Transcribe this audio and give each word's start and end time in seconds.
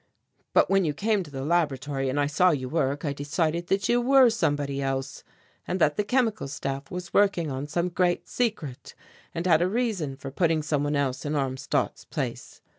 But 0.55 0.67
when 0.67 0.83
you 0.83 0.95
came 0.95 1.21
to 1.21 1.29
the 1.29 1.45
laboratory 1.45 2.09
and 2.09 2.19
I 2.19 2.25
saw 2.25 2.49
you 2.49 2.67
work, 2.67 3.05
I 3.05 3.13
decided 3.13 3.67
that 3.67 3.87
you 3.87 4.01
were 4.01 4.31
somebody 4.31 4.81
else 4.81 5.23
and 5.67 5.79
that 5.79 5.95
the 5.95 6.03
Chemical 6.03 6.47
Staff 6.47 6.89
was 6.89 7.13
working 7.13 7.51
on 7.51 7.67
some 7.67 7.89
great 7.89 8.27
secret 8.27 8.95
and 9.35 9.45
had 9.45 9.61
a 9.61 9.69
reason 9.69 10.15
for 10.15 10.31
putting 10.31 10.63
some 10.63 10.83
one 10.83 10.95
else 10.95 11.23
in 11.23 11.35
Armstadt's 11.35 12.05
place. 12.05 12.61